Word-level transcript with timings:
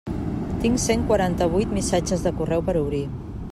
Tinc 0.63 0.81
cent 0.83 1.03
quaranta-vuit 1.11 1.77
missatges 1.79 2.27
de 2.29 2.35
correu 2.41 2.67
per 2.71 2.79
obrir. 2.83 3.07